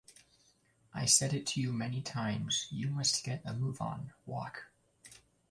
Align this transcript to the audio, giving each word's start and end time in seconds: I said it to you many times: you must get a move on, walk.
I 0.95 1.05
said 1.05 1.31
it 1.31 1.45
to 1.45 1.61
you 1.61 1.71
many 1.71 2.01
times: 2.01 2.65
you 2.71 2.89
must 2.89 3.23
get 3.23 3.43
a 3.45 3.53
move 3.53 3.79
on, 3.79 4.13
walk. 4.25 4.71